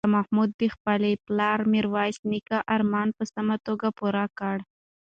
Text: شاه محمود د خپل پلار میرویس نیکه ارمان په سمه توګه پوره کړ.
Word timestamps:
شاه 0.05 0.11
محمود 0.17 0.49
د 0.59 0.61
خپل 0.75 1.01
پلار 1.25 1.59
میرویس 1.73 2.17
نیکه 2.29 2.57
ارمان 2.75 3.07
په 3.17 3.23
سمه 3.33 3.55
توګه 3.67 3.87
پوره 3.97 4.25
کړ. 4.39 4.57